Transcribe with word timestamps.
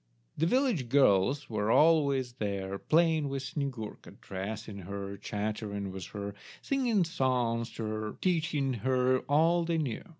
The 0.35 0.47
village 0.47 0.89
girls 0.89 1.47
were 1.47 1.69
always 1.69 2.33
there 2.39 2.79
playing 2.79 3.29
with 3.29 3.43
Snyegurka, 3.43 4.19
dressing 4.19 4.79
her, 4.79 5.15
chattering 5.15 5.91
with 5.91 6.05
her, 6.07 6.33
singing 6.59 7.03
songs 7.03 7.69
to 7.73 7.83
her, 7.83 8.15
teaching 8.19 8.73
her 8.83 9.19
all 9.29 9.63
they 9.63 9.77
knew. 9.77 10.01